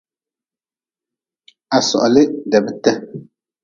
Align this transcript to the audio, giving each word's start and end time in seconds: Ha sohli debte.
Ha 1.71 1.79
sohli 1.89 2.23
debte. 2.51 2.91